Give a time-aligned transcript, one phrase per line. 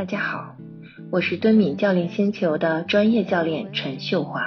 [0.00, 0.56] 大家好，
[1.10, 4.40] 我是敦敏教练星球的专业教练陈秀华，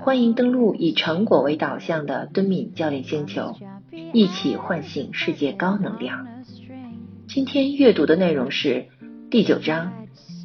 [0.00, 3.54] 欢迎登录以成果为导向的敦敏教练星球，
[4.14, 6.26] 一起唤醒世界高能量。
[7.28, 8.86] 今天阅读的内容是
[9.30, 9.92] 第九章，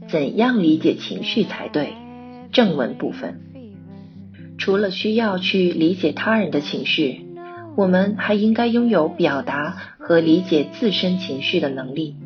[0.09, 1.93] 怎样理解情绪才对？
[2.51, 3.39] 正文部分。
[4.57, 7.25] 除了需要去理解他人的情绪，
[7.77, 12.17] 我们还应该拥有表达和理解自身情绪的能力。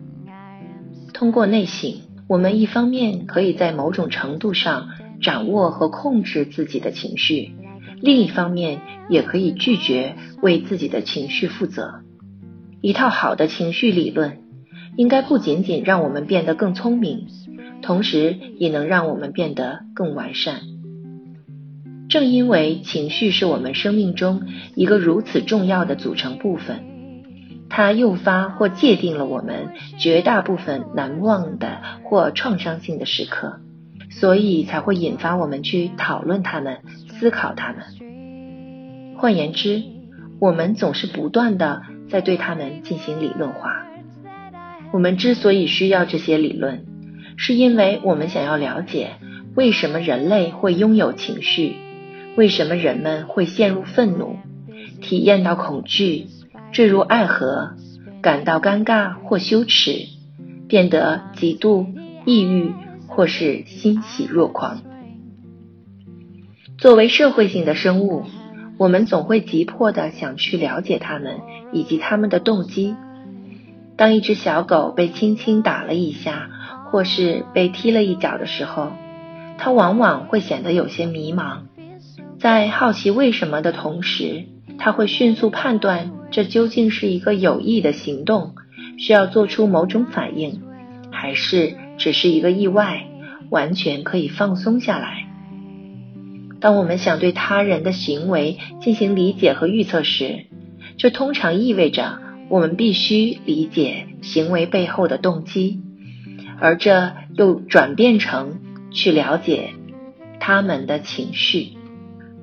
[1.20, 1.96] 通过内省，
[2.30, 4.88] 我们一方面可以在某种程度上
[5.22, 7.52] 掌握和控制自己的情绪，
[8.00, 8.80] 另一方面
[9.10, 11.96] 也可以拒绝为自己的情绪负责。
[12.80, 14.38] 一套好的情绪理论，
[14.96, 17.28] 应该不仅仅让我们变得更聪明，
[17.82, 20.62] 同时也能让我们变得更完善。
[22.08, 24.44] 正因为情绪是我们生命中
[24.74, 26.86] 一个如此重要的组成部分。
[27.70, 33.60] 它诱发或界定了我们绝大部分难忘的或创伤性的时刻，
[34.10, 37.84] 所以才会引发我们去讨论它们、思考它们。
[39.18, 39.84] 换言之，
[40.40, 43.86] 我们总是不断的在对它们进行理论化。
[44.92, 46.86] 我们之所以需要这些理论，
[47.38, 49.12] 是因为我们想要了解
[49.56, 51.76] 为什么人类会拥有情绪，
[52.36, 54.38] 为什么人们会陷入愤怒，
[55.02, 56.28] 体验到恐惧。
[56.72, 57.72] 坠入爱河，
[58.22, 60.06] 感到尴尬或羞耻，
[60.68, 61.88] 变得嫉妒、
[62.26, 62.74] 抑郁
[63.08, 64.82] 或是欣喜若狂。
[66.78, 68.24] 作为社会性的生物，
[68.78, 71.40] 我们总会急迫的想去了解他们
[71.74, 72.96] 以及他们的动机。
[73.98, 76.50] 当一只小狗被轻轻打了一下，
[76.86, 78.92] 或是被踢了一脚的时候，
[79.58, 81.64] 它往往会显得有些迷茫。
[82.40, 84.46] 在好奇为什么的同时，
[84.80, 86.12] 他会迅速判断。
[86.32, 88.54] 这究竟是一个有益的行动，
[89.00, 90.62] 需要做出某种反应，
[91.12, 93.08] 还是只是一个意外，
[93.50, 95.28] 完全可以放松下来？
[96.60, 100.46] 当我们想对他人的行为进行理解和预测时，
[100.98, 105.80] 这通常意味着我们必须理解行为背后的动机，
[106.60, 108.60] 而这又转变成
[108.92, 109.72] 去了解
[110.40, 111.79] 他们的情绪。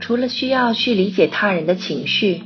[0.06, 2.44] 除了需要去理解他人的情绪。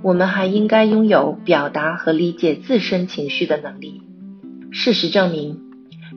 [0.00, 4.00] 我们还应该拥有表达和理解自身情绪的能力。
[4.70, 5.58] 事实证明，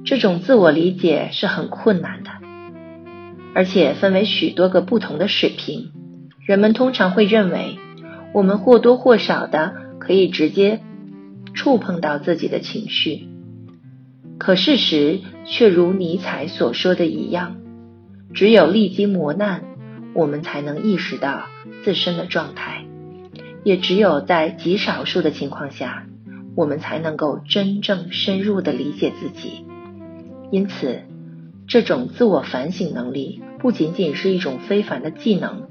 [0.05, 2.29] 这种自我理解是很困难的，
[3.55, 5.91] 而且分为许多个不同的水平。
[6.45, 7.79] 人们通常会认为，
[8.31, 10.79] 我们或多或少的可以直接
[11.55, 13.27] 触碰到自己的情绪，
[14.37, 17.57] 可事实却如尼采所说的一样：
[18.33, 19.63] 只有历经磨难，
[20.13, 21.47] 我们才能意识到
[21.83, 22.85] 自身的状态。
[23.63, 26.05] 也只有在极少数的情况下，
[26.55, 29.65] 我们才能够真正深入的理解自己。
[30.51, 31.03] 因此，
[31.67, 35.69] 这种自我反省能力不仅仅是一种非凡的技能，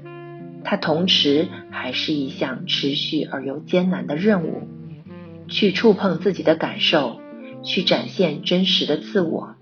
[0.63, 4.67] 它同时还是一项持续而又艰难的任务。
[5.47, 7.19] 去触碰自己的感受，
[7.63, 9.55] 去展现真实的自我。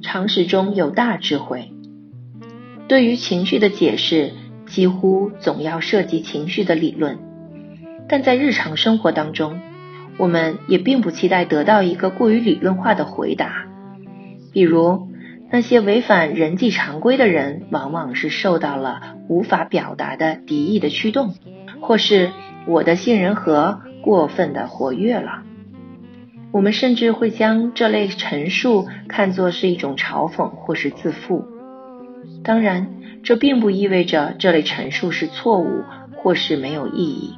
[0.00, 1.72] 常识中有大智慧，
[2.88, 4.32] 对于情绪的解释
[4.66, 7.18] 几乎总要涉及情绪的理论。
[8.08, 9.60] 但在日常生活当中，
[10.16, 13.66] 我们也并不期待得到一个过于理论化的回答。
[14.50, 15.08] 比如，
[15.50, 21.34] 那些违反人际常规的人，往往是受到了无法表达的敌意的驱动，
[21.80, 22.30] 或是
[22.66, 25.42] 我的杏仁核过分的活跃了。
[26.50, 31.44] 我们甚至会将这类陈述看作是一种嘲讽或是自负。
[32.42, 32.88] 当然，
[33.22, 35.84] 这并不意味着这类陈述是错误
[36.16, 37.34] 或是没有意义。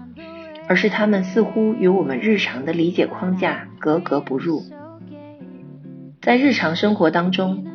[0.69, 4.63] 而是他们似乎与我们日常的理解框架格格不入。
[6.23, 7.67] 在日常生活当中，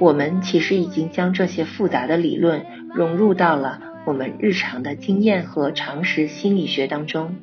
[0.00, 7.36] 我们其实已经将这些复杂的理论融入到了我们日常的经验和常识心理学当中。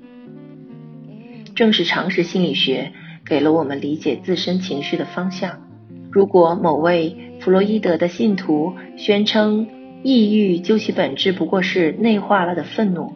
[1.55, 2.91] 正是常识心理学
[3.23, 5.61] 给了我们理解自身情绪的方向。
[6.11, 9.67] 如果某位弗洛伊德的信徒宣称，
[10.01, 13.13] 抑郁究其本质不过是内化了的愤怒。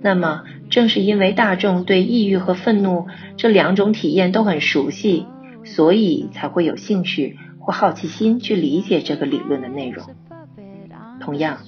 [0.00, 5.26] 那么，正是因为大众对抑郁和愤怒这两种体验都很熟悉，
[5.64, 10.04] 所以才会有兴趣或好奇心去理解这个理论的内容。
[11.20, 11.58] 同样，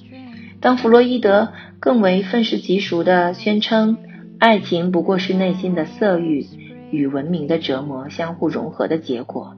[0.61, 1.49] 当弗洛伊德
[1.79, 3.97] 更为愤世嫉俗地宣称
[4.37, 6.45] 爱情不过是内心的色欲
[6.91, 9.55] 与文明的折磨相互融合的结果，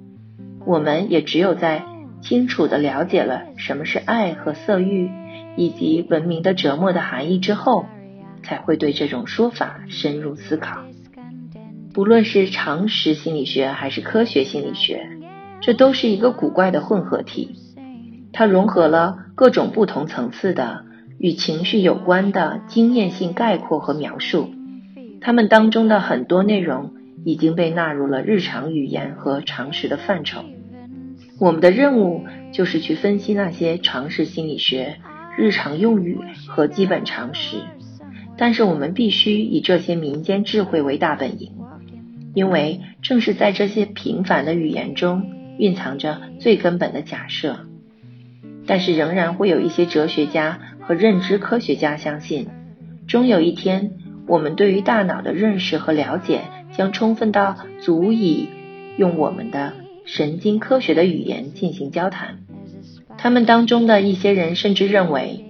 [0.65, 1.83] 我们也只有在
[2.21, 5.09] 清楚地了解了什么是爱和色欲
[5.55, 7.85] 以及文明的折磨的含义之后。
[8.45, 10.81] 才会对这种说法深入思考。
[11.93, 15.07] 不论是常识心理学还是科学心理学，
[15.61, 17.55] 这都是一个古怪的混合体。
[18.33, 20.83] 它融合了各种不同层次的
[21.17, 24.49] 与情绪有关的经验性概括和描述，
[25.21, 26.91] 它们当中的很多内容
[27.25, 30.43] 已经被纳入了日常语言和常识的范畴。
[31.39, 34.97] 我们的任务就是去分析那些常识心理学、
[35.37, 37.57] 日常用语和基本常识，
[38.37, 41.51] 但是我们必须以这些民间智慧为大本营，
[42.33, 47.65] 因为正是在这些平凡的语言中蕴藏着最根本的假设。
[48.65, 52.47] 但是仍然会有一些哲学家和认知科学家相信，
[53.07, 53.91] 终有一天，
[54.25, 56.43] 我们对于大脑的认识和了解
[56.77, 58.49] 将充分到足以
[58.97, 59.73] 用我们的。
[60.05, 62.39] 神经科学的语言进行交谈，
[63.17, 65.45] 他们当中的一些人甚至认为，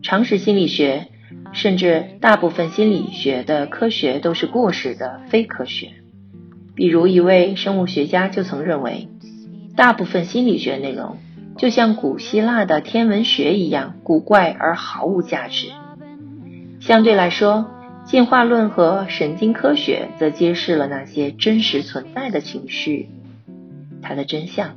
[0.00, 1.08] 常识心理学
[1.52, 5.88] 甚至大部分心理学的科学都是过时的非科学。
[6.76, 9.08] 比如一位生物学家就曾认为，
[9.74, 11.18] 大部分心理学内容
[11.58, 15.66] 就像古希腊的天文学一样古怪而毫无价值。
[16.78, 17.73] 相对来说，
[18.04, 23.08] 进化论和神经科学则揭示了那些真实存在的情绪。
[24.02, 24.76] 它的真相，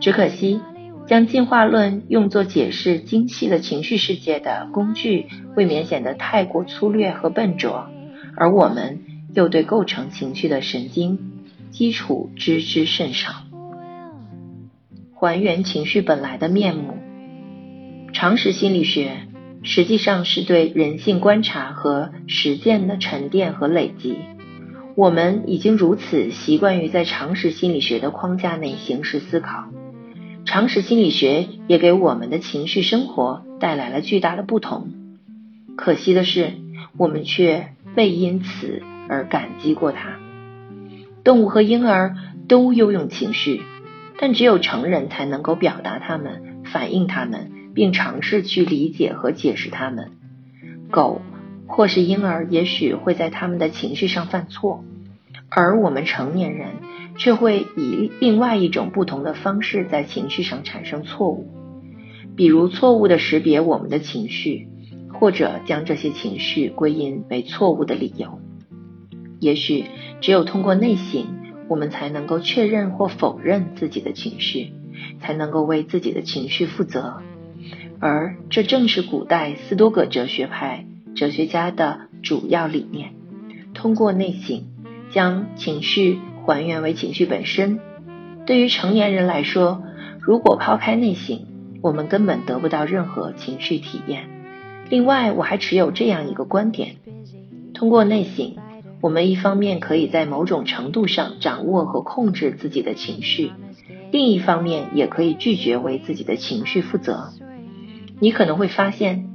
[0.00, 0.60] 只可惜
[1.06, 5.26] 将进化论用作解释精细的情绪世界的工具，
[5.56, 7.88] 未免显得太过粗略和笨拙，
[8.36, 9.00] 而我们
[9.34, 11.18] 又对构成情绪的神经
[11.70, 13.32] 基础知之甚少。
[15.14, 16.94] 还原情绪本来的面目，
[18.12, 19.26] 常识心理学
[19.62, 24.16] 实际上是对人性观察和实践的沉淀和累积。
[24.96, 29.68] 我们已经如此习惯于在常识心理学的框架内行事思考，
[30.44, 34.92] 常识心理学也给我们的情绪生活带来了巨大的不同。
[35.76, 36.52] 可惜的是，
[36.98, 40.18] 我们却未因此而感激过它。
[41.22, 42.16] 动物和婴儿
[42.48, 43.62] 都拥有情绪，
[44.18, 50.10] 但只有成人才能够表达它们、反映它们，并尝试去理解和解释它们。
[50.90, 51.20] 狗。
[51.72, 54.82] 或是婴儿也许会在他们的情绪上犯错，
[55.48, 56.70] 而我们成年人
[57.16, 61.48] 却会以另外一种不同的方式在情绪上产生错误，
[62.34, 64.66] 比如错误的识别我们的情绪，
[65.14, 68.40] 或者将这些情绪归因为错误的理由。
[69.38, 69.84] 也许
[70.20, 71.24] 只有通过内省，
[71.68, 74.72] 我们才能够确认或否认自己的情绪，
[75.20, 77.22] 才能够为自己的情绪负责。
[78.00, 80.86] 而这正是古代斯多葛哲学派。
[81.14, 83.12] 哲学家的主要理念，
[83.74, 84.64] 通过内省
[85.10, 87.80] 将情绪还原为情绪本身。
[88.46, 89.82] 对于成年人来说，
[90.20, 91.46] 如果抛开内省，
[91.82, 94.28] 我们根本得不到任何情绪体验。
[94.88, 96.96] 另外，我还持有这样一个观点：
[97.74, 98.54] 通过内省，
[99.00, 103.50] 我们一方面可以在某种程度上掌握和控制自己的情绪，
[104.12, 107.32] 另一方面也可以拒绝为自己的情绪负责。
[108.20, 109.26] 你可能会发现。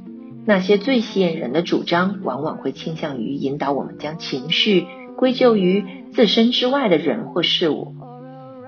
[0.48, 4.86] 那些最吸引人的主张，往往会倾向于引导我们将情绪
[5.18, 5.84] 归咎于
[6.14, 7.96] 自身之外的人或事物。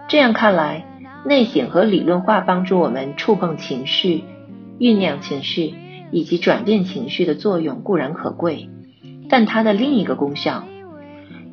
[0.07, 0.87] 这样看来，
[1.23, 4.23] 内省和理论化帮助我们触碰情绪、
[4.79, 5.75] 酝酿情绪
[6.11, 8.69] 以及转变情绪的作用固然可贵，
[9.29, 10.63] 但它的另一个功效，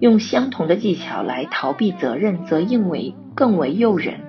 [0.00, 4.20] 用相同的技巧来逃避责任，则应为更为诱人。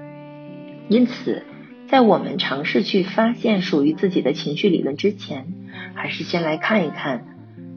[0.90, 1.44] 因此，
[1.88, 5.48] 在我们尝试去发现属于自己的情绪理论之前，
[5.94, 7.26] 还是先来看一看，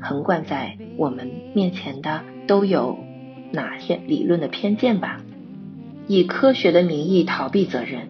[0.01, 2.99] 横贯在我们面前的都有
[3.53, 5.21] 哪些理论的偏见吧。
[6.07, 8.09] 以科学的名义逃避责任，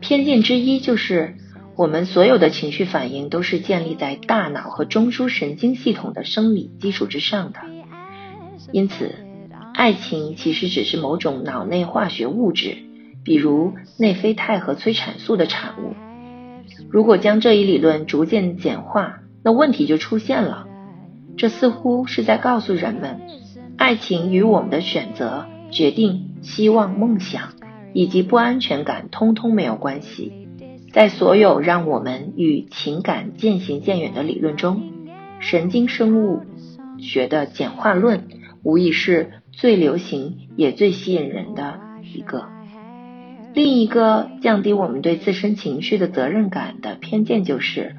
[0.00, 1.34] 偏见之一就是
[1.76, 7.60] 我们所有的情绪反应都是建立在大脑和中枢神经系统的生理基础之上的。
[8.72, 9.14] 因此，
[9.74, 12.78] 爱情其实只是某种脑内化学物质，
[13.24, 15.94] 比如内啡肽和催产素的产物。
[16.90, 20.66] 如果将这一理论逐渐简化，那问题就出现了。
[21.36, 23.20] 这似乎是在告诉人们，
[23.76, 27.54] 爱情与我们的选择、决定、希望、梦想
[27.92, 30.48] 以及不安全感通通没有关系。
[30.92, 34.82] 在所有让我们与情感渐行渐远的理论中，
[35.38, 36.40] 神经生物
[36.98, 38.24] 学的简化论
[38.64, 41.80] 无疑是最流行也最吸引人的
[42.14, 42.48] 一个。
[43.52, 47.96] 另一个降低我们对自身情绪的责任感的偏见，就是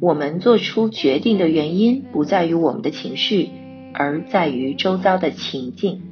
[0.00, 3.50] 我们做出决定的原因不在于我们的情绪，
[3.92, 6.02] 而在于周遭的情境。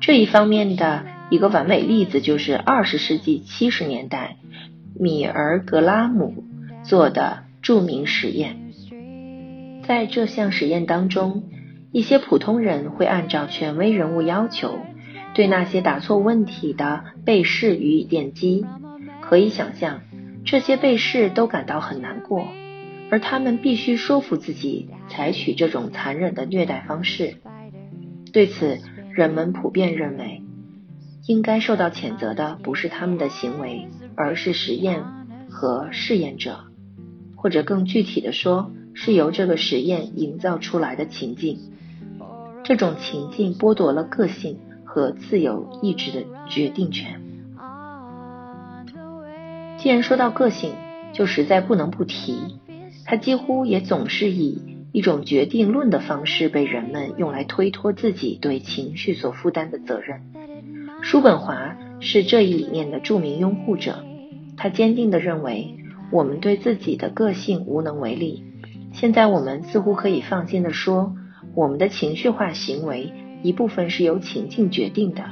[0.00, 4.36] 这一方面的一个完美例子，就是二十世纪七十年代
[4.98, 6.44] 米尔格拉姆
[6.82, 8.56] 做的著名实验。
[9.86, 11.42] 在这项实验当中，
[11.92, 14.78] 一些普通人会按照权威人物要求。
[15.34, 18.64] 对那些答错问题的被试予以电击。
[19.20, 20.00] 可以想象，
[20.44, 22.48] 这些被试都感到很难过，
[23.10, 27.36] 而他们必须说服自己采取这种残忍的虐待方式。
[28.32, 28.78] 对此，
[29.12, 30.42] 人们普遍认为，
[31.26, 35.04] 应该受到谴责的不是他们的行为，而是实验
[35.48, 36.64] 和试验者，
[37.36, 41.58] 或者更具体的说，是由这个实验营造出来的情境。
[42.64, 44.58] 这种情境剥夺了个性
[44.90, 47.22] 和自由意志的决定权。
[49.78, 50.72] 既然说到个性，
[51.12, 52.58] 就实在不能不提，
[53.04, 60.22] 它几乎也总是以一种决定论的方式被人们用来推脱自己对情绪所负担的责任。
[61.02, 64.04] 叔本华是这一理念的著名拥护者，
[64.56, 65.76] 他坚定地认为
[66.10, 68.42] 我们对自己的个性无能为力。
[68.92, 71.14] 现在我们似乎可以放心地说。
[71.52, 75.24] 我们的情绪化行为一部分是由情境决定的，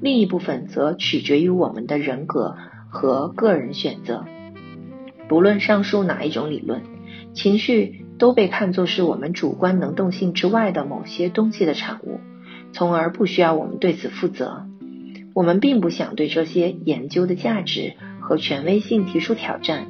[0.00, 2.56] 另一部分则取决于我们的人格
[2.90, 4.24] 和个人选择。
[5.28, 6.82] 不论上述哪一种理论，
[7.34, 12.20] 情绪都被看作是我们主观能动性之外的某些东西的产物，
[12.72, 14.66] 从而不需要我们对此负责。
[15.34, 19.86] 我们并不想对这些研究的价值和权威性提出挑战，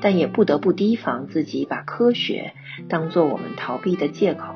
[0.00, 2.52] 但也不得不提防自己把科学
[2.88, 4.54] 当作我们逃避的借口。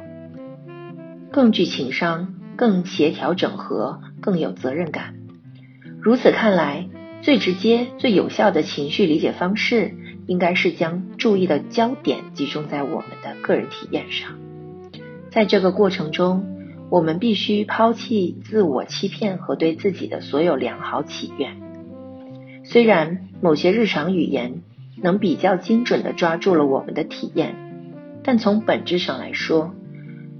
[1.31, 5.15] 更具情商、更协调整合、更有责任感。
[6.01, 6.89] 如此看来，
[7.23, 9.95] 最直接、最有效的情绪理解方式，
[10.27, 14.39] 应该是将注意的焦点集中在我们的个人体验上。
[15.31, 16.45] 在这个过程中，
[16.91, 21.57] 我们必须抛弃自我欺骗和对自己的所有良好祈愿。
[22.63, 24.63] 虽然某些日常语言
[25.03, 27.57] 能比较精准的抓住了我们的体验，
[28.23, 29.75] 但从本质上来说，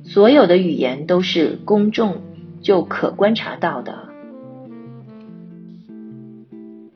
[0.05, 2.23] 所有的语言都是公众
[2.61, 4.09] 就可观察到的，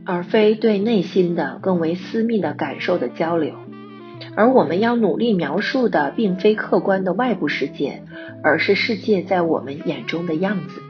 [0.05, 3.55] 而非对内心的更为私密的感受的交流。
[4.37, 8.03] 而我们要努力描述的，并非客观的外部世界，
[8.43, 10.83] 而是世界在我们眼中的样子。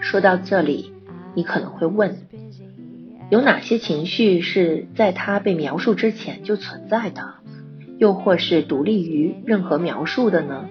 [0.00, 0.92] 说到这里，
[1.34, 2.16] 你可能会问：
[3.30, 7.34] 有哪些情绪是在它被描述之前就存在的？
[7.98, 10.66] 又或是独立于任何描述的呢？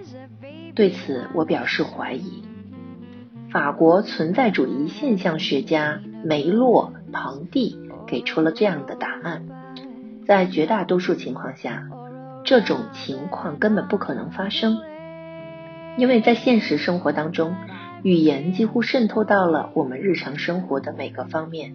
[0.73, 2.43] 对此，我表示怀疑。
[3.51, 9.45] 法国存在主义现象学家梅洛庞蒂给出了这样的答案：
[10.25, 11.87] 在绝大多数情况下，
[12.43, 14.77] 这种情况根本不可能发生，
[15.97, 17.55] 因为在现实生活当中，
[18.03, 21.73] 语言几乎渗透到了我们日常生活的每个方面。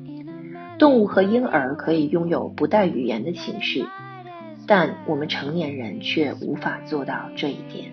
[0.78, 3.84] 动物和婴儿可以拥有不带语言的情绪。
[4.66, 7.90] 但我们成年人却无法做到这一点。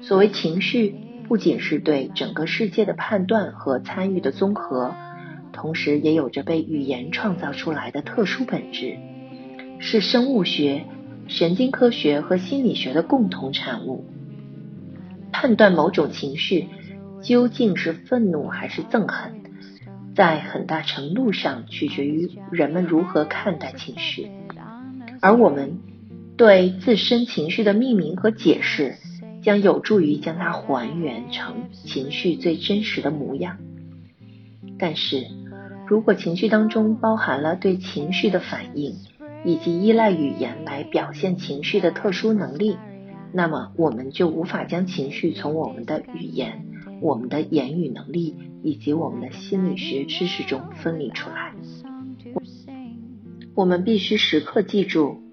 [0.00, 0.94] 所谓情绪，
[1.26, 4.94] 不仅是对整个世界的判断和参与的综合，
[5.52, 8.96] 同时也有着被语言创造出来的特殊本质，
[9.80, 10.84] 是生物学、
[11.26, 14.04] 神经科学和心理学的共同产物。
[15.32, 16.68] 判断某种情绪
[17.22, 19.42] 究竟是愤怒还是憎恨，
[20.14, 24.30] 在很大程度上取决于人们如何看待情绪，
[25.20, 25.78] 而我们。
[26.36, 28.96] 对自身情绪的命名和解释，
[29.42, 33.58] 将有助于将它还原成情绪最真实的模样。
[34.76, 35.26] 但是，
[35.86, 38.96] 如果情绪当中包含了对情绪的反应，
[39.44, 42.78] 以及依赖语言来表现情绪的特殊能力，
[43.32, 46.66] 那么我们就无法将情绪从我们的语言、
[47.00, 51.52] 我们的言语能力以及我们的心理学知识中分离出来。
[53.54, 55.23] 我们必须时刻记住。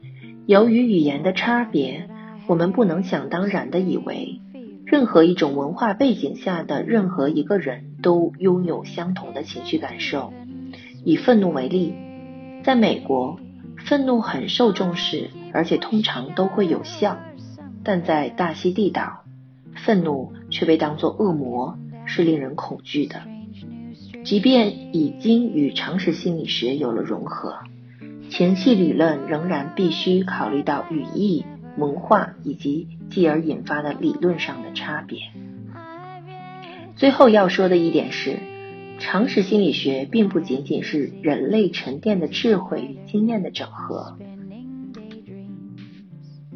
[0.47, 2.09] 由于语言的差别，
[2.47, 4.41] 我们不能想当然的以为，
[4.85, 10.33] 任何一种文化背景下的任何一个人都拥有相同的情绪感受。
[11.05, 11.93] 以愤怒为例，
[12.63, 13.39] 在美国，
[13.77, 17.17] 愤怒很受重视，而且通常都会有效；
[17.83, 19.23] 但在大溪地岛，
[19.75, 23.21] 愤怒却被当作恶魔，是令人恐惧的。
[24.23, 27.59] 即便已经与常识心理学有了融合。
[28.31, 31.45] 情绪理论仍然必须考虑到语义、
[31.75, 35.19] 文化以及继而引发的理论上的差别。
[36.95, 38.39] 最后要说的一点是，
[38.99, 44.17] 常识心理学并不仅仅是人类沉淀的智慧与经验的整合，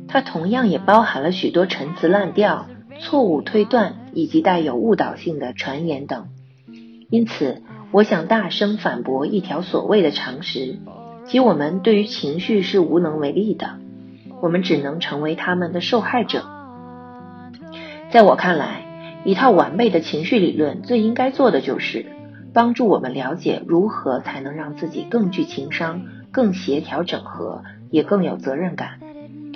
[0.08, 2.68] 它同样也包含了许多陈词滥调、
[3.02, 6.30] 错误推断以及带有误导性的传言等。
[7.10, 10.80] 因此，我想大声反驳一条所谓的常识。
[11.28, 13.78] 即我们对于情绪是无能为力的，
[14.42, 16.44] 我们只能成为他们的受害者。
[18.12, 22.06] 在我看来，一套完备的情绪理论最应该做的就是
[22.54, 29.00] 帮助我们了解如何才能让自己更具情商、更协调整合，也更有责任感。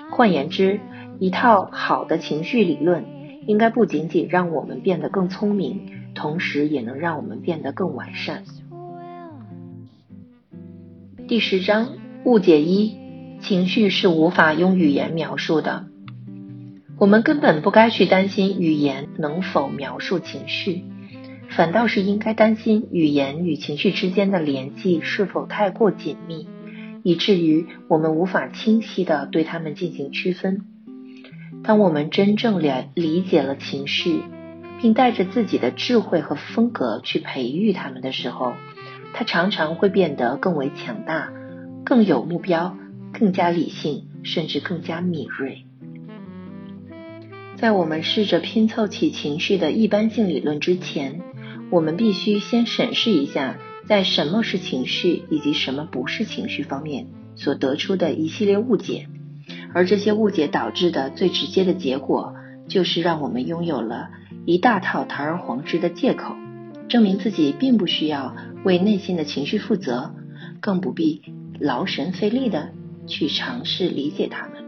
[0.10, 0.80] 换言之，
[1.20, 3.06] 一套好的情绪理论
[3.46, 8.44] 应该不仅仅让我们变得更聪明，同时也能让我们变得更完善。
[11.30, 11.90] 第十章
[12.26, 12.98] 误解一：
[13.40, 15.86] 情绪是无法用语言描述的。
[16.98, 20.86] 我们根本不该去担心语言能否描述情绪，
[21.52, 26.48] 反倒是应该担心语言与情绪之间的联系是否太过紧密，
[27.04, 30.62] 以至于我们无法清晰的对它们进行区分。
[31.64, 34.24] 当我们真正了理解了情绪，
[34.82, 38.54] 并带着自己的智慧和风格去培育它们的时候，
[39.14, 41.32] 它常常会变得更为强大、
[41.84, 42.78] 更有目标、
[43.12, 45.66] 更加理性，甚至更加敏锐。
[47.58, 51.20] 在我们试着拼凑起情绪的一般性理论之前，
[51.70, 59.08] 我们必须先审视一下，在什么是情绪以及什么不是情绪方面所得出的一系列误解，
[59.74, 62.34] 而这些误解导致的最直接的结果，
[62.70, 64.10] 就是让我们拥有了
[64.46, 66.36] 一大套堂而皇之的借口，
[66.88, 70.14] 证明自己并不需要为内心的情绪负责，
[70.60, 71.22] 更不必
[71.60, 72.70] 劳神费力的
[73.08, 74.64] 去尝试理解他们。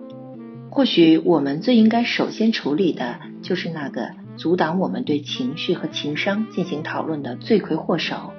[0.69, 8.31] 或许我们最应该首先处理的就是那个阻挡我们对情绪和情商进行讨论的罪魁祸首，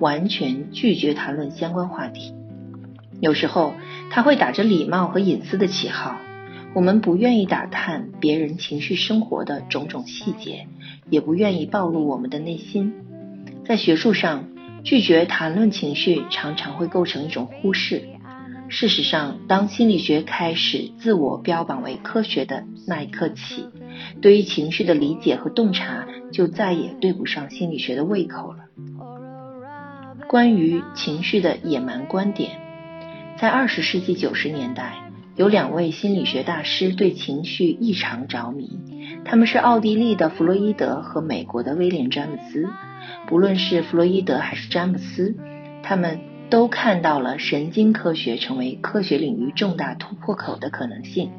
[0.00, 2.32] 完全拒绝谈论相关话题。
[3.20, 3.74] 有时候
[4.10, 6.16] 他会打着礼貌和隐私的旗号，
[6.74, 10.66] 我们不愿意打探别人情绪生活的种种细节，
[11.10, 12.94] 也不愿意暴露我们的内心。
[13.66, 14.48] 在学术上，
[14.84, 18.02] 拒绝谈论情绪常常会构成一种忽视。
[18.68, 23.66] 事实上，当心理学开始自我标榜为科学的那一刻起，
[24.20, 28.58] 对于情绪的理解和洞察就再也对不上心理学的胃口了。
[30.28, 32.50] 关于情绪的野蛮观点，
[33.38, 38.78] 在二十世纪九十年代，有两位心理学大师对情绪异常着迷，
[39.24, 42.68] 他们是奥地利的弗洛伊德和美国的威廉詹姆斯。
[43.26, 45.36] 不论是弗洛伊德还是詹姆斯，
[45.82, 46.20] 他们。
[46.50, 51.32] 都看到了神经科学成为科学领域重大突破口的可能性，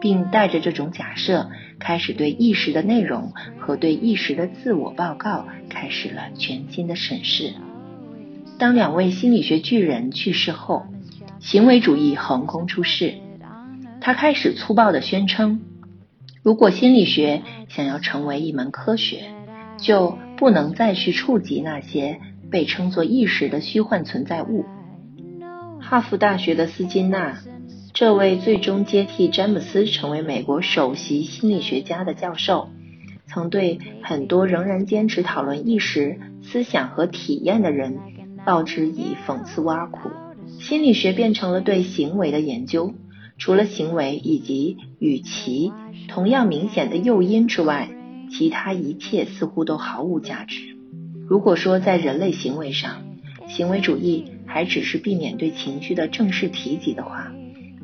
[0.00, 7.52] 并带着这种假设，开始对意识的内容和对意识的自我报告开始了全新的审视。
[8.56, 10.86] 当两位心理学巨人去世后，
[11.40, 13.16] 行为主义横空出世。
[14.00, 15.60] 他开始粗暴的宣称，
[16.42, 19.24] 如果心理学想要成为一门科学，
[19.78, 22.20] 就不能再去触及那些。
[22.50, 24.64] 被称作意识的虚幻存在物。
[25.80, 27.40] 哈佛大学的斯金纳，
[27.92, 32.68] 这位最终接替詹姆斯成为美国首席心理学家的教授，
[33.26, 37.98] 曾对很多仍然坚持讨论意识、思想和体验的人
[38.46, 40.10] 报之以讽刺挖苦。
[40.60, 42.94] 心理学变成了对行为的研究，
[43.36, 45.72] 除了行为以及与其
[46.06, 47.88] 同样明显的诱因之外，
[48.36, 50.76] 其他一切似乎都毫无价值。
[51.28, 53.04] 如果说在人类行为上，
[53.46, 57.30] 行为主义还只是避免对情绪的正式提及的话，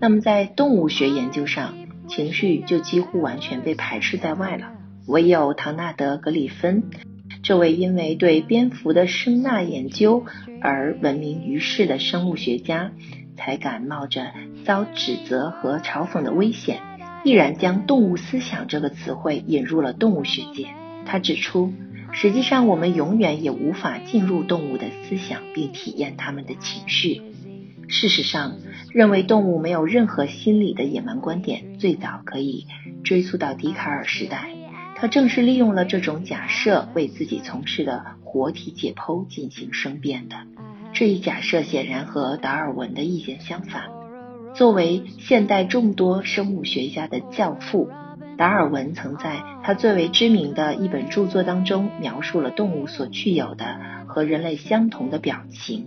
[0.00, 1.74] 那么在动物学研究上，
[2.08, 4.72] 情绪就几乎完全被排斥在外了。
[5.06, 6.82] 唯有唐纳德·格里芬
[7.42, 10.24] 这位因为对蝙蝠的声纳研究
[10.60, 12.90] 而闻名于世的生物学家，
[13.36, 14.32] 才敢冒着
[14.64, 16.80] 遭指责和嘲讽的危险，
[17.24, 20.68] 毅然将“动物思想”这个词汇引入了动物学界。
[21.06, 21.72] 他指出。
[22.12, 27.22] 实际上，我们永远也无法进入动物的思想并体验它们的情绪。
[27.86, 28.56] 事实上，
[28.92, 32.66] 认为动物没有任何心理的野蛮观点，最早可以
[33.04, 34.48] 追溯到笛卡尔时代。
[34.96, 40.34] 他正是利用了这种假设，为自己从事的活体解剖进行申辩的。
[40.92, 43.99] 这一假设显然和达尔文的意见相反。
[44.54, 47.88] 作为现代众多生物学家的教父。
[48.36, 55.86] 达尔文曾在他最为知名的一本著作当中描述了动物所具有的和人类相同的表情，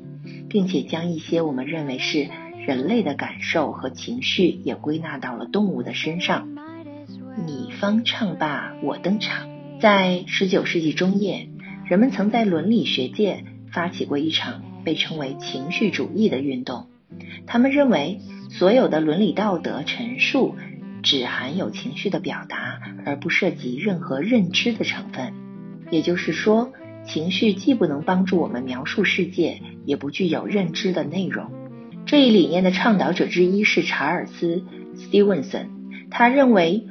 [0.49, 2.29] 并且将一些我们认为是
[2.67, 6.47] 人类的感受和情绪也归纳到了动物的身上。
[7.47, 9.49] 你方唱罢我登场。
[9.79, 11.49] 在十九世纪中叶，
[11.87, 16.85] 人们曾在伦理学界发起过一场被称为情绪主义的运动。
[17.47, 18.19] 他们认为，
[18.57, 20.55] 所有的伦理道德陈述。
[21.01, 25.33] 只含有情绪的表达，而不涉及任何认知的成分。
[25.91, 26.71] 也就是说，
[27.05, 31.51] 情绪既不能帮助我们描述世界，也不具有认知的内容。
[32.05, 34.63] 这一理念的倡导者之一是查尔斯·
[34.97, 35.69] 斯蒂文森。
[36.09, 36.85] 他认为，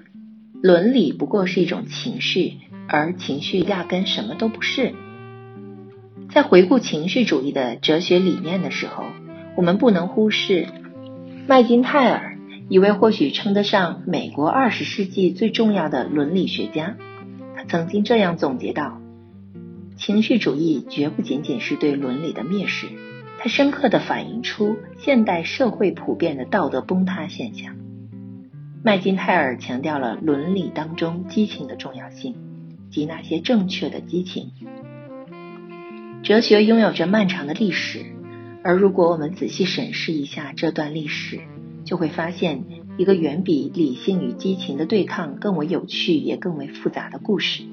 [0.62, 4.92] 伦理不过是一种情绪，而情绪压根什么都不是。
[6.28, 9.04] 在回顾情绪主义的哲学理念的时候，
[9.56, 10.66] 我们不能忽视
[11.44, 16.96] 麦金泰尔，一位或许称得上美国二十世纪最重要的伦理学家。
[17.56, 19.00] 他曾经这样总结道
[19.98, 22.86] ：“情绪主义绝不仅仅是对伦理的蔑视，
[23.40, 27.74] 它深刻地反映出现代社会普遍的道德崩塌现象。”
[28.84, 32.36] 麦金泰尔强调了伦理当中激情的重要性，
[32.88, 34.52] 及那些正确的激情。
[36.22, 38.06] 哲学拥有着漫长的历史，
[38.64, 41.40] 而如果我们仔细审视一下这段历史，
[41.84, 42.64] 就会发现
[42.96, 47.64] 一个远比理性与激情的对抗更为有趣也更为复杂的故事。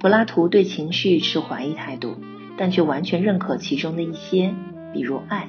[0.00, 2.16] 柏拉图对情绪持怀疑态度，
[2.58, 4.54] 但却完全认可其中的一些，
[4.92, 5.48] 比如爱，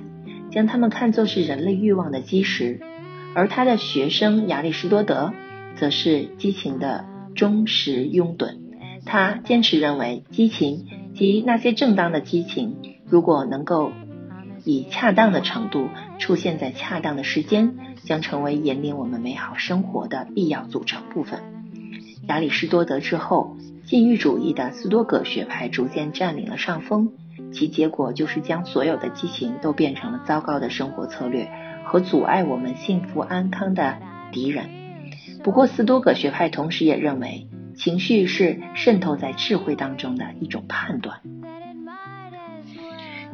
[0.50, 2.80] 将它们看作是人类欲望的基石；
[3.36, 5.34] 而他的学生亚里士多德，
[5.76, 8.58] 则是激情的忠实拥趸。
[9.06, 10.86] 他坚持认为，激情。
[11.16, 13.92] 及那些正当的激情，如果能够
[14.64, 21.40] 以恰当的程度出现在恰当的时间，将成为引领我们美好生活的必要组成部分。
[22.28, 27.12] 亚里士多德之后，禁欲主义的斯多葛学派逐渐占领了上风，
[27.52, 31.50] 其结果就是将所有的激情都变成了糟糕的生活策略
[31.86, 33.98] 和阻碍我们幸福安康的
[34.32, 34.70] 敌人。
[35.44, 37.48] 不过，斯多葛学派同时也认为。
[37.76, 41.22] 情绪是渗透在智慧当中的一种判断。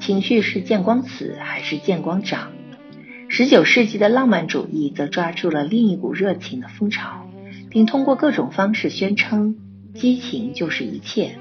[0.10, 2.52] 情绪是见光死还是见光长？
[3.28, 7.30] 十九世纪的浪漫主义则抓住了另一股热情的风潮，
[7.70, 9.58] 并通过各种方式宣称
[9.94, 11.36] 激情就是一切。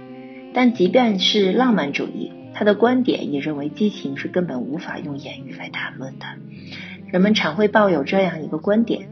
[0.52, 6.26] 但即便是浪漫主义，他的观点也认为激情是根本无法用言语来谈论的。
[7.10, 9.08] 人们常会抱有这样一个观点。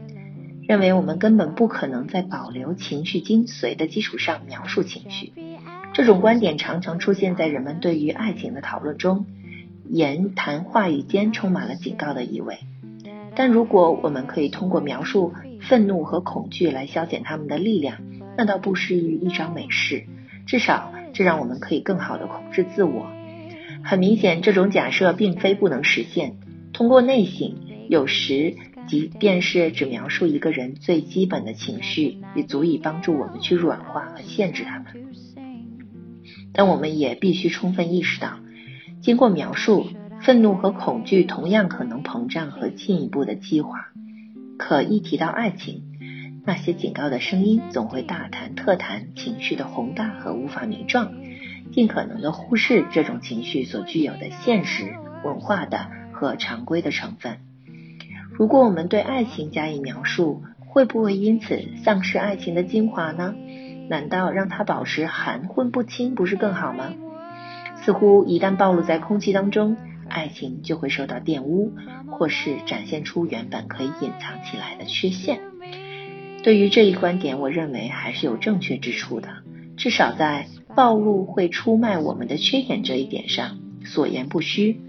[0.67, 5.33] 认为我们根本不可能在保留情绪精髓的基础上描述情绪，
[5.93, 9.25] 这种观点常常出现在人们对于爱情的讨论中，
[9.89, 12.59] 言谈话语间充满了警告的意味。
[13.35, 17.97] 但如果我们可以通过描述愤怒和恐惧来消减他们的力量，
[18.37, 20.05] 那倒不失于一桩美事。
[20.45, 23.07] 至少这让我们可以更好的控制自我。
[23.83, 26.37] 很明显，这种假设并非不能实现。
[26.73, 27.55] 通过内省，
[27.89, 28.55] 有时。
[28.87, 34.85] 即便是只描述一个人最基本的情绪，也足以帮助我们去软化和限制他们。
[36.53, 38.39] 但我们也必须充分意识到，
[39.07, 39.87] 经过描述，
[40.19, 43.87] 愤怒和恐惧同样可能膨胀和进一步的激化。
[44.57, 45.81] 可一提到爱情，
[46.45, 51.13] 那些警告的声音总会大谈特谈情绪的宏大和无法名状，
[51.71, 54.93] 尽可能的忽视这种情绪所具有的现实、
[55.23, 57.37] 文化的和常规的成分。
[58.33, 63.33] 如果我们对爱情加以描述，会不会因此丧失爱情的精华呢？
[63.89, 66.93] 难道让它保持含混不清不是更好吗？
[67.87, 69.77] 似乎一旦暴露在空气当中，
[70.09, 71.71] 爱情就会受到玷污，
[72.11, 75.39] 或是展现出原本可以隐藏起来的缺陷。
[76.43, 79.29] 对于这一观点，我认为还是有正确之处的，
[79.77, 84.81] 至少在暴露会出卖我们的缺点这一点上，所言不虚。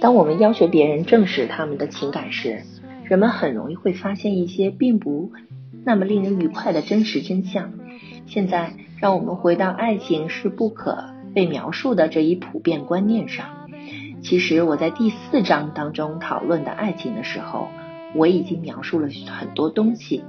[0.00, 2.64] 当我们要求别人正视他们的情感时，
[3.04, 5.30] 人们很容易会发现一些并不
[5.84, 7.72] 那么令人愉快的真实真相。
[8.26, 13.68] 现在，让我们回到爱情是不可被描述的这一普遍观念上。
[14.22, 17.68] 其实，我在第四章当中讨论的爱情的时候，
[18.14, 20.22] 我已经描述了很多东西：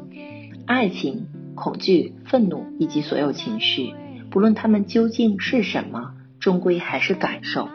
[0.65, 3.93] 爱情、恐惧、愤怒以及所有情绪，
[4.29, 7.67] 不论它们究竟是什么，终归还是感受。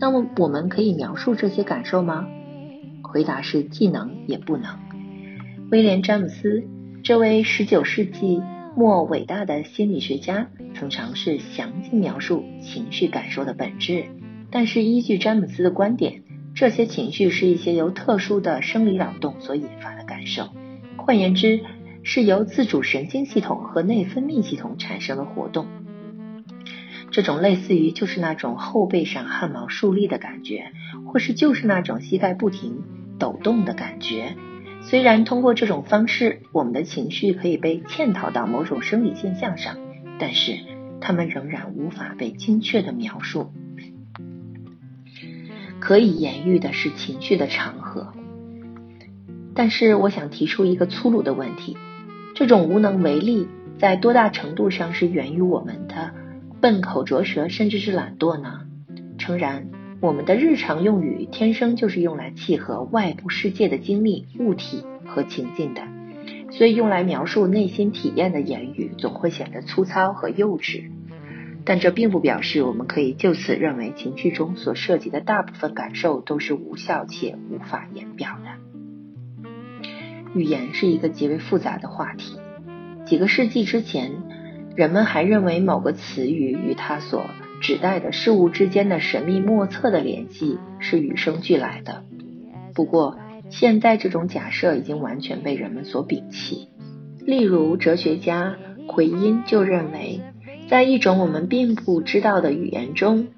[0.00, 2.26] 那么我们可以描述这些感受吗？
[3.02, 4.76] 回答是既能也不能。
[5.70, 6.64] 威廉·詹姆斯
[7.02, 8.42] 这位19世纪
[8.76, 14.06] 莫伟大的心理学家曾尝试详尽描述情绪感受的本质，
[14.50, 16.22] 但是依据詹姆斯的观点，
[16.56, 20.48] 这些情绪是一些由特殊的生理扰动所引发的感受，
[20.96, 21.60] 换言之，
[22.02, 25.68] 是由自主神经系统和内分泌系统产生的活动。
[27.12, 30.72] 这种类似于就是那种后背上汗毛竖立的感觉，
[31.06, 32.82] 或是就是那种膝盖不停
[33.20, 34.34] 抖动的感觉。
[34.86, 39.76] 虽然通过这种方式，我们的情绪可以被嵌套到某种生理现象上，
[40.18, 40.58] 但是
[41.00, 43.50] 它们仍然无法被精确的描述。
[45.80, 48.12] 可以言喻的是情绪的场合，
[49.54, 51.76] 但是我想提出一个粗鲁的问题：
[52.34, 56.12] 这种无能为力，在多大程度上是源于我们的？
[56.60, 58.60] 笨口拙舌，甚至是懒惰呢？
[59.18, 59.68] 诚然，
[60.04, 65.80] 我们的日常用语天生就是用来契合外部世界的经历、物体和情境的。
[66.50, 70.90] 所以用来描述内心体验的言语总会显得粗糙和幼稚。
[71.64, 79.48] 但这并不表示我们可以就此认为情绪中所涉及的大部分感受都是无效且无法言表的。
[80.38, 82.36] 语言是一个极为复杂的话题。
[83.06, 84.12] 几个世纪之前，
[84.76, 87.24] 人们还认为某个词语与它所
[87.64, 92.04] 指代的事物之间的神秘莫测的联系是与生俱来的。
[92.74, 93.16] 不过，
[93.48, 96.68] 现在这种假设已经完全被人们所摒弃。
[97.24, 100.20] 例如，哲学家奎因就认为。
[100.68, 103.28] 在一种我们并不知道的语言中，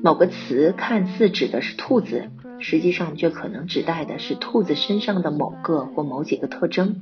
[0.00, 6.96] 某个词看似指的是兔子，实际上却可能指代的是兔子身上的某个或某几个特征。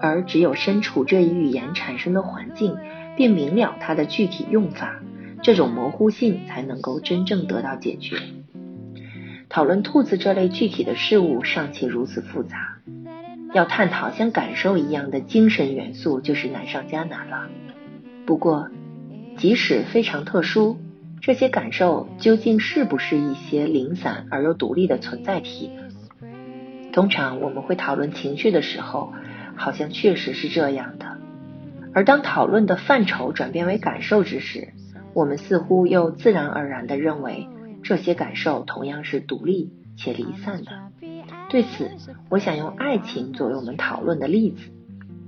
[0.00, 2.76] 而只有身处这一语言产生的环境，
[3.16, 5.00] 并明了它的具体用法，
[5.44, 8.16] 这种模糊性才能够真正得到解决。
[9.50, 12.78] 讨论兔子这类具体的事物尚且如此复杂，
[13.52, 17.50] 要探讨像感受一样的精神元素，就是难上加难了。
[18.24, 18.70] 不过，
[19.36, 20.78] 即使非常特殊，
[21.20, 25.70] 这些感受究竟是不是一些零散而又独立的存在体？
[26.94, 29.12] 通常我们会讨论情绪的时候，
[29.56, 31.18] 好像确实是这样的。
[31.92, 34.68] 而当讨论的范畴转变为感受之时，
[35.14, 37.48] 我们似乎又自然而然的认为
[37.82, 40.72] 这些感受同样是独立且离散的。
[41.48, 41.90] 对此，
[42.28, 44.70] 我想用爱情作为我们讨论的例子，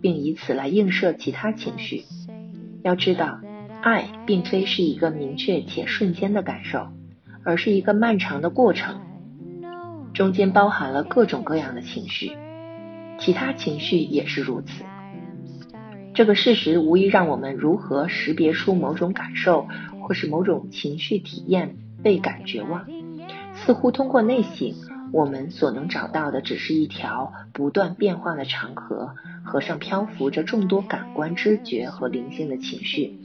[0.01, 2.05] 并以此来映射其他情绪。
[2.83, 3.41] 要知道，
[3.81, 6.89] 爱并非是一个明确且瞬间的感受，
[7.45, 9.01] 而是一个漫长的过程，
[10.13, 12.33] 中间包含了各种各样的情绪，
[13.21, 14.83] 其他情绪也是如此。
[16.17, 19.69] 这个事实无疑让我们如何识别出某种感受
[20.01, 22.87] 或是某种情绪体验倍感绝望。
[23.55, 24.75] 似乎通过内省，
[25.13, 29.15] 我们所能找到的只是一条不断变化的长河。
[29.45, 33.19] 河上漂浮着众多感官知觉和灵性的情绪，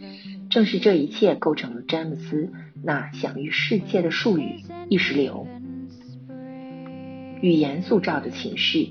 [0.49, 2.51] 正是这一切构成了詹姆斯
[2.83, 5.47] 那享誉世界的术语——意识流。
[7.39, 8.89] 语言塑造的情绪，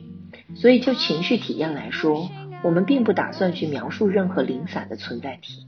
[0.55, 2.31] 所以就情绪体验来说，
[2.62, 5.66] 我们并不打算去描述任何零散的存在体。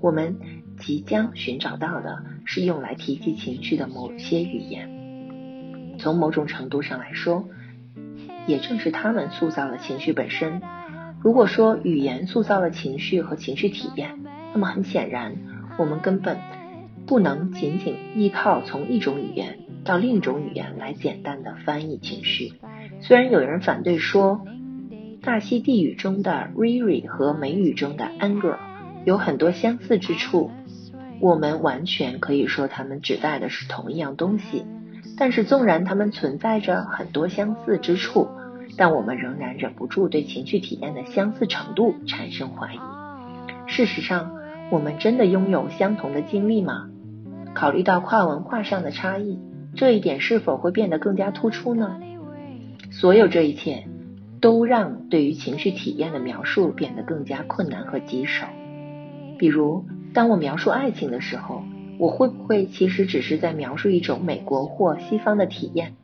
[0.00, 0.36] 我们
[0.80, 5.96] 即将寻找到的是用来提及情绪的某些语言。
[5.98, 7.48] 从某种程度上来说，
[8.46, 10.60] 也正是他们塑造了情绪本身。
[11.20, 14.18] 如果说语言塑造了情绪和情绪体验，
[14.52, 15.36] 那么很显然，
[15.78, 16.38] 我们根本
[17.06, 22.54] 不能仅仅依靠从一种语言到另一种语言来简单的翻译情绪。
[23.02, 24.44] 虽然有人反对说，
[25.24, 28.56] 大溪地语中的 riri 和美语中的 anger
[29.04, 30.50] 有很多相似之处，
[31.20, 34.64] 我们完全可以说它们指代的是同一样东西。
[35.16, 38.26] 但是，纵然它们存在着很多相似之处，
[38.76, 42.78] 但我们仍然忍不住对情绪体验的相似程度产生怀疑。
[43.68, 44.32] 事实上，
[44.72, 46.88] 我们真的拥有相同的经历吗？
[47.54, 49.38] 考虑到跨文化上的差异，
[49.76, 52.00] 这一点是否会变得更加突出呢？
[52.90, 53.84] 所有这一切
[54.42, 58.44] 都让对于情绪体验的描述变得更加困难和棘手。
[59.38, 61.62] 比如，当我描述爱情的时候，
[61.98, 65.94] 我会不会其实只是在描述一种美国或西方的体验？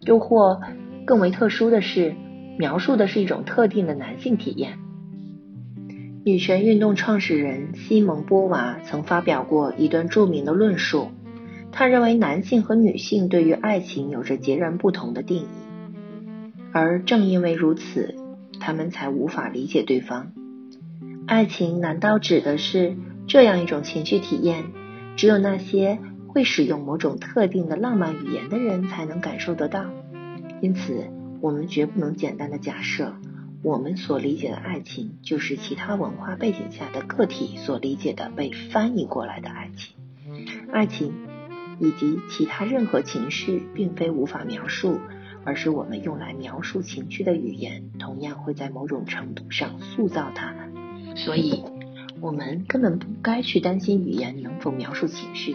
[0.00, 0.60] 又或？
[1.06, 2.14] 更为特殊的是，
[2.58, 4.78] 描述的是一种特定的男性体验。
[6.24, 11.08] 女权运动创始人西蒙波娃曾发表过一段著名的论述，
[11.72, 15.46] 他认为男性和女性对于爱情有着截然不同的定义，
[16.76, 18.16] 而正因为如此，
[18.58, 20.32] 他们才无法理解对方。
[21.24, 22.96] 爱情难道指的是
[23.28, 24.64] 这样一种情绪体验，
[25.14, 29.84] 只有那些会使用某种特定的浪漫语言的人才能感受得到？
[30.60, 31.06] 因此，
[31.40, 33.14] 我们绝不能简单的假设，
[33.62, 39.94] 我们所理解的爱情就是其他文化背景下的个体所理解的被翻译过来的爱情。
[40.72, 41.14] 爱情
[41.78, 44.98] 以及其他任何情绪，并非无法描述，
[45.44, 51.16] 而是我们用来描述情绪的语言，同样会在某种程度上塑造它们。
[51.16, 51.62] 所以，
[52.20, 55.54] 我们根本不该去担心语言能否描述情绪。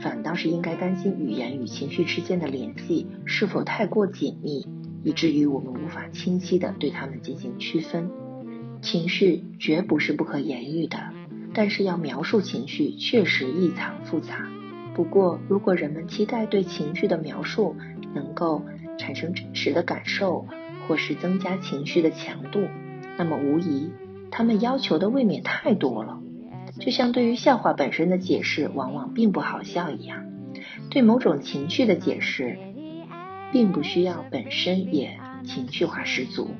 [0.00, 4.66] 反倒是应该担心语言与情绪之间的联系是否太过紧密，
[5.04, 8.10] 以至于我们无法清晰的对它们进行区分。
[8.82, 10.98] 情绪绝不是不可言喻的，
[11.54, 14.48] 但是要描述情绪确实异常复杂。
[14.94, 17.76] 不过，如果人们期待对情绪的描述
[18.14, 18.62] 能够
[18.98, 20.46] 产生真实的感受，
[20.86, 22.68] 或是增加情绪的强度，
[23.16, 23.90] 那么无疑
[24.30, 26.20] 他们要求的未免太多了。
[26.80, 30.24] 就像对于笑话本身的解释往往并不好笑一样，
[30.90, 32.58] 对某种情绪的解释，
[33.52, 36.50] 并不需要本身也情绪化十足。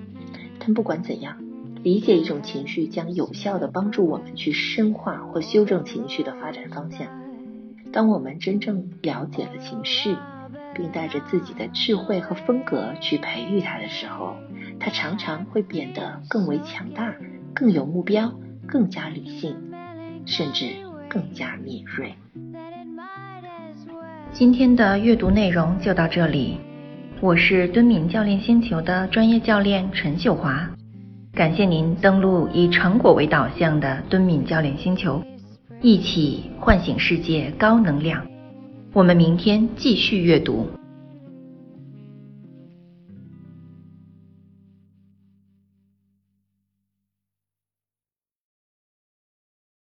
[0.61, 1.39] 但不管怎样，
[1.83, 7.09] 理解一种情绪将有效的帮助我们去深化或修正情绪的发展方向。
[7.93, 10.17] 当我们真正了解了情绪，
[10.75, 14.35] 并带着自己的智慧和风格去培育它的时候，
[14.79, 17.15] 它常常会变得更为强大、
[17.55, 18.33] 更有目标、
[18.67, 19.57] 更加理性，
[20.27, 20.67] 甚至
[21.09, 22.13] 更加敏锐。
[24.33, 26.59] 今天的阅读内容就到这里，
[27.21, 30.69] 我是敦敏教练星球的专业教练陈秀华，
[31.33, 35.23] 感谢您登录以成果为导向的敦敏教练星球，
[35.81, 38.34] 一起唤醒世界高能量。
[38.95, 40.69] 我们明天继续阅读。